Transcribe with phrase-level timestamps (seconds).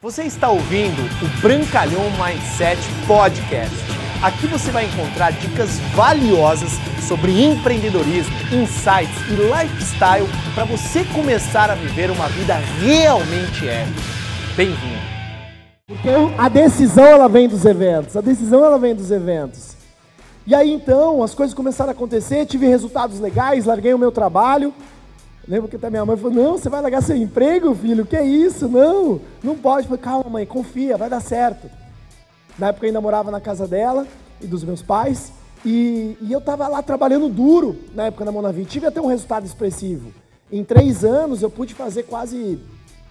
[0.00, 3.74] Você está ouvindo o Brancalhão Mindset Podcast.
[4.22, 6.70] Aqui você vai encontrar dicas valiosas
[7.08, 10.24] sobre empreendedorismo, insights e lifestyle
[10.54, 14.00] para você começar a viver uma vida realmente épica.
[14.56, 15.02] Bem-vindo.
[15.88, 19.76] Porque a decisão ela vem dos eventos, a decisão ela vem dos eventos.
[20.46, 24.72] E aí então as coisas começaram a acontecer, tive resultados legais, larguei o meu trabalho.
[25.48, 28.04] Lembro que até minha mãe falou: Não, você vai largar seu emprego, filho?
[28.04, 28.68] Que é isso?
[28.68, 29.86] Não, não pode.
[29.86, 31.70] Eu falei: Calma, mãe, confia, vai dar certo.
[32.58, 34.06] Na época eu ainda morava na casa dela
[34.42, 35.32] e dos meus pais.
[35.64, 38.66] E, e eu estava lá trabalhando duro na época da Monavi.
[38.66, 40.12] Tive até um resultado expressivo.
[40.52, 42.60] Em três anos eu pude fazer quase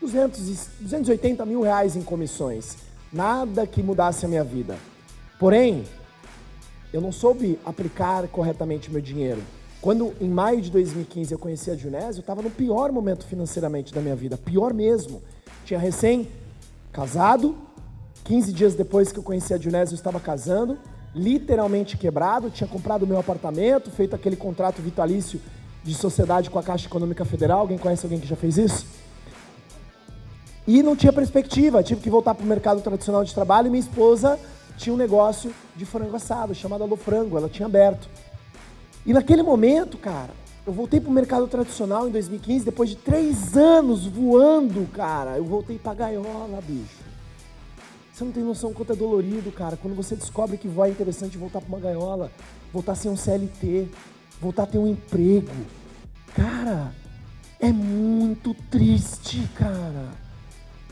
[0.00, 2.76] 200, 280 mil reais em comissões.
[3.12, 4.76] Nada que mudasse a minha vida.
[5.38, 5.84] Porém,
[6.92, 9.42] eu não soube aplicar corretamente meu dinheiro.
[9.80, 13.94] Quando em maio de 2015 eu conheci a Junés, eu estava no pior momento financeiramente
[13.94, 15.22] da minha vida, pior mesmo.
[15.64, 16.28] Tinha recém
[16.92, 17.56] casado,
[18.24, 20.78] 15 dias depois que eu conheci a Junés eu estava casando,
[21.14, 25.40] literalmente quebrado, tinha comprado meu apartamento, feito aquele contrato vitalício
[25.82, 27.60] de sociedade com a Caixa Econômica Federal.
[27.60, 28.86] Alguém conhece alguém que já fez isso?
[30.66, 33.80] E não tinha perspectiva, tive que voltar para o mercado tradicional de trabalho e minha
[33.80, 34.38] esposa
[34.76, 38.08] tinha um negócio de frango assado chamado Alô Frango, ela tinha aberto.
[39.04, 40.30] E naquele momento, cara,
[40.66, 45.44] eu voltei para o mercado tradicional em 2015, depois de três anos voando, cara, eu
[45.44, 47.00] voltei para gaiola, bicho.
[48.12, 51.38] Você não tem noção quanto é dolorido, cara, quando você descobre que voar é interessante
[51.38, 52.30] voltar para uma gaiola,
[52.72, 53.88] voltar a ser um CLT,
[54.40, 55.48] voltar a ter um emprego.
[56.34, 56.92] Cara,
[57.58, 60.10] é muito triste, cara.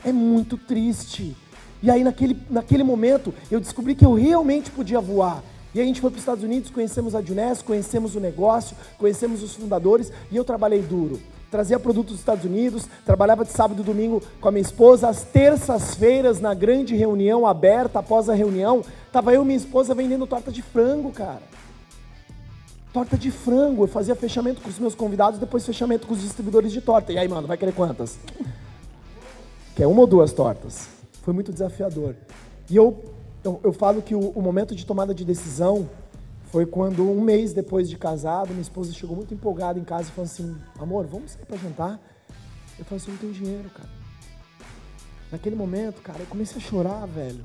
[0.03, 1.35] É muito triste.
[1.81, 5.43] E aí, naquele, naquele momento, eu descobri que eu realmente podia voar.
[5.73, 9.43] E a gente foi para os Estados Unidos, conhecemos a Juness, conhecemos o negócio, conhecemos
[9.43, 11.19] os fundadores e eu trabalhei duro.
[11.51, 15.09] Trazia produtos dos Estados Unidos, trabalhava de sábado e domingo com a minha esposa.
[15.09, 20.27] Às terças-feiras, na grande reunião aberta, após a reunião, estava eu e minha esposa vendendo
[20.27, 21.41] torta de frango, cara.
[22.93, 23.83] Torta de frango.
[23.83, 27.11] Eu fazia fechamento com os meus convidados, depois fechamento com os distribuidores de torta.
[27.11, 28.19] E aí, mano, vai querer quantas?
[29.75, 30.87] Quer uma ou duas tortas?
[31.23, 32.15] Foi muito desafiador.
[32.69, 33.03] E eu
[33.43, 35.89] eu, eu falo que o, o, momento de tomada de decisão
[36.51, 40.11] foi quando, um mês depois de casado, minha esposa chegou muito empolgada em casa e
[40.11, 41.99] falou assim: Amor, vamos sair para jantar?
[42.77, 43.89] Eu falei assim: Não tenho dinheiro, cara.
[45.31, 47.43] Naquele momento, cara, eu comecei a chorar, velho.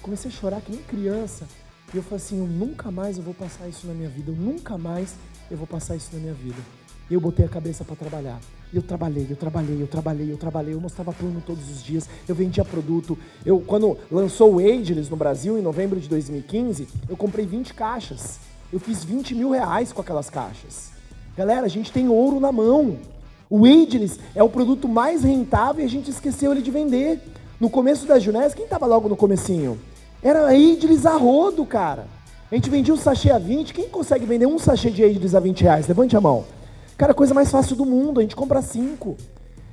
[0.00, 1.46] Comecei a chorar que nem criança.
[1.92, 4.30] E eu falei assim: Eu nunca mais eu vou passar isso na minha vida.
[4.30, 5.14] Eu nunca mais
[5.50, 6.62] eu vou passar isso na minha vida.
[7.10, 8.38] E eu botei a cabeça para trabalhar.
[8.72, 12.34] Eu trabalhei, eu trabalhei, eu trabalhei, eu trabalhei, eu mostrava plano todos os dias, eu
[12.34, 13.16] vendia produto.
[13.44, 18.38] Eu, quando lançou o Ageless no Brasil, em novembro de 2015, eu comprei 20 caixas.
[18.70, 20.90] Eu fiz 20 mil reais com aquelas caixas.
[21.34, 22.98] Galera, a gente tem ouro na mão.
[23.48, 27.20] O Ageless é o produto mais rentável e a gente esqueceu ele de vender.
[27.58, 29.80] No começo da Junés, quem estava logo no comecinho?
[30.22, 32.06] Era Ageless a rodo, cara.
[32.52, 33.72] A gente vendia um sachê a 20.
[33.72, 35.88] Quem consegue vender um sachê de Ageless a 20 reais?
[35.88, 36.57] Levante a mão.
[36.98, 39.16] Cara, coisa mais fácil do mundo, a gente compra cinco.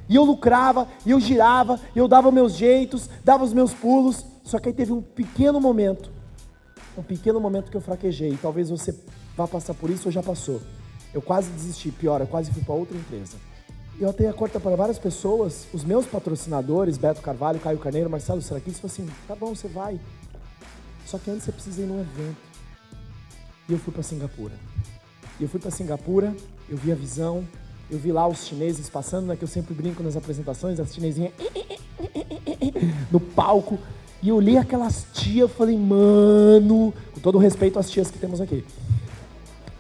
[0.08, 4.24] E eu lucrava, e eu girava, e eu dava meus jeitos, dava os meus pulos.
[4.44, 6.12] Só que aí teve um pequeno momento,
[6.96, 8.38] um pequeno momento que eu fraquejei.
[8.40, 8.96] Talvez você
[9.36, 10.62] vá passar por isso ou já passou.
[11.12, 13.38] Eu quase desisti, pior, eu quase fui para outra empresa.
[14.00, 18.42] Eu até a corta para várias pessoas, os meus patrocinadores, Beto Carvalho, Caio Carneiro, Marcelo
[18.42, 20.00] Seraquins, falou assim: tá bom, você vai.
[21.08, 22.38] Só que antes você precisa ir num evento.
[23.68, 24.54] E eu fui para Singapura.
[25.40, 26.36] E eu fui para Singapura
[26.70, 27.46] eu vi a visão,
[27.90, 31.32] eu vi lá os chineses passando, né, que eu sempre brinco nas apresentações, as chinesinhas
[33.12, 33.78] no palco,
[34.22, 38.66] e eu olhei aquelas tias, falei, mano, com todo respeito às tias que temos aqui.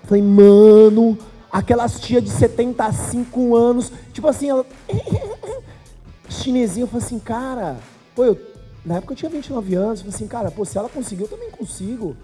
[0.04, 1.18] Falei, mano,
[1.52, 4.66] aquelas tias de 75 anos, tipo assim, ela
[6.30, 7.78] chinesinha, eu falei assim, cara,
[8.16, 8.40] pô, eu,
[8.86, 11.32] na época eu tinha 29 anos, eu falei assim, cara, pô, se ela conseguiu, eu
[11.32, 12.16] também consigo.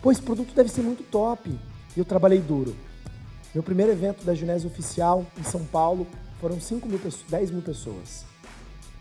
[0.00, 1.50] Pô, esse produto deve ser muito top.
[1.50, 2.76] E eu trabalhei duro.
[3.56, 6.06] Meu primeiro evento da Junésio Oficial em São Paulo
[6.42, 8.26] foram 5 mil, 10 mil pessoas.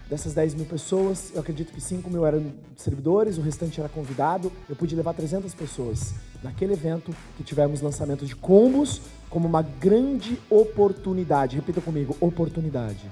[0.09, 4.49] Dessas 10 mil pessoas, eu acredito que 5 mil eram servidores, o restante era convidado.
[4.69, 10.39] Eu pude levar 300 pessoas naquele evento que tivemos lançamento de combos como uma grande
[10.49, 11.57] oportunidade.
[11.57, 13.11] Repita comigo, oportunidade.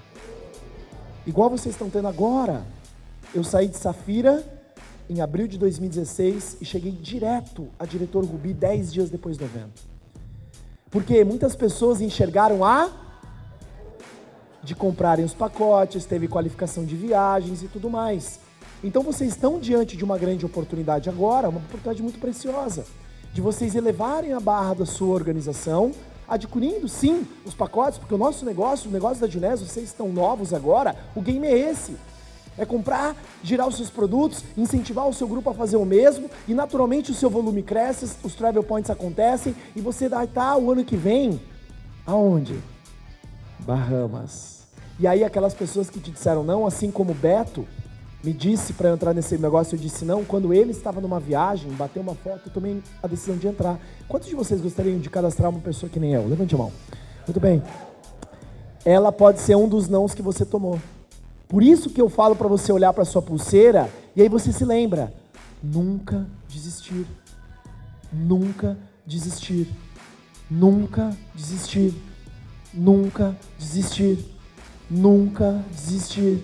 [1.28, 2.66] Igual vocês estão tendo agora.
[3.36, 4.42] Eu saí de Safira
[5.10, 9.93] em abril de 2016 e cheguei direto a diretor Rubi 10 dias depois do evento.
[10.94, 12.90] Porque muitas pessoas enxergaram a
[14.62, 18.40] de comprarem os pacotes, teve qualificação de viagens e tudo mais.
[18.84, 22.86] Então vocês estão diante de uma grande oportunidade agora, uma oportunidade muito preciosa,
[23.34, 25.92] de vocês elevarem a barra da sua organização,
[26.28, 30.54] adquirindo sim os pacotes, porque o nosso negócio, o negócio da Junés, vocês estão novos
[30.54, 31.98] agora, o game é esse.
[32.58, 36.54] É comprar, girar os seus produtos, incentivar o seu grupo a fazer o mesmo e
[36.54, 40.84] naturalmente o seu volume cresce, os travel points acontecem e você vai estar o ano
[40.84, 41.42] que vem
[42.06, 42.60] aonde?
[43.60, 44.64] Bahamas.
[45.00, 47.66] E aí aquelas pessoas que te disseram não, assim como Beto,
[48.24, 50.24] me disse para entrar nesse negócio, eu disse não.
[50.24, 53.78] Quando ele estava numa viagem, bateu uma foto, eu tomei a decisão de entrar.
[54.08, 56.26] Quantos de vocês gostariam de cadastrar uma pessoa que nem eu?
[56.26, 56.72] Levante a mão.
[57.28, 57.62] Muito bem.
[58.86, 60.80] Ela pode ser um dos nãos que você tomou.
[61.54, 64.66] Por isso que eu falo para você olhar para sua pulseira e aí você se
[64.66, 65.14] lembra:
[65.62, 67.06] nunca desistir.
[68.12, 69.68] Nunca desistir.
[70.50, 71.94] Nunca desistir.
[72.74, 74.26] Nunca desistir.
[74.90, 76.44] Nunca desistir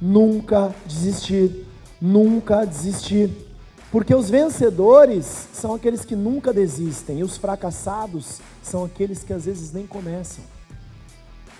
[0.00, 1.66] nunca desistir,
[2.00, 3.30] nunca desistir.
[3.92, 9.44] Porque os vencedores são aqueles que nunca desistem e os fracassados são aqueles que às
[9.44, 10.44] vezes nem começam.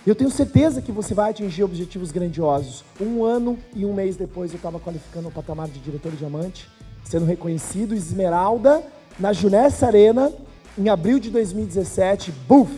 [0.05, 2.83] Eu tenho certeza que você vai atingir objetivos grandiosos.
[2.99, 6.67] Um ano e um mês depois eu estava qualificando o patamar de diretor diamante,
[7.03, 8.81] sendo reconhecido esmeralda
[9.19, 10.31] na Junessa Arena
[10.77, 12.31] em abril de 2017.
[12.47, 12.71] Buf!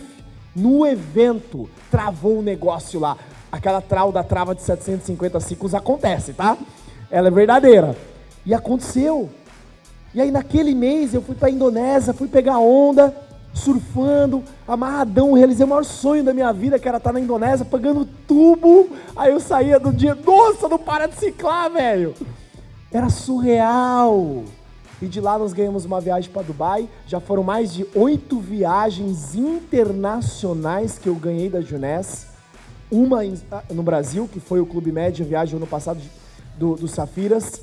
[0.54, 3.16] No evento, travou um negócio lá
[3.52, 6.56] aquela trau da trava de 750 ciclos acontece, tá?
[7.10, 7.94] Ela é verdadeira.
[8.46, 9.28] E aconteceu.
[10.14, 13.14] E aí naquele mês eu fui para Indonésia, fui pegar onda,
[13.52, 18.04] surfando, amarradão, realizei o maior sonho da minha vida, que era estar na Indonésia, pagando
[18.26, 18.90] tubo.
[19.14, 22.14] Aí eu saía do dia, nossa, não para de ciclar, velho.
[22.90, 24.44] Era surreal.
[25.00, 26.88] E de lá nós ganhamos uma viagem para Dubai.
[27.06, 32.32] Já foram mais de oito viagens internacionais que eu ganhei da Juness
[32.92, 35.98] uma ah, no Brasil, que foi o Clube Médio Viagem ano passado
[36.58, 37.62] do, do Safiras,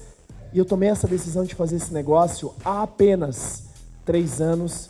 [0.52, 3.66] e eu tomei essa decisão de fazer esse negócio há apenas
[4.04, 4.90] três anos